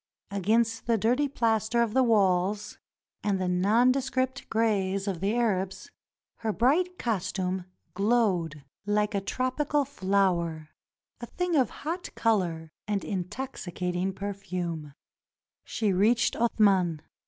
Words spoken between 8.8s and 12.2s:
like a tropical flower— a thing of hot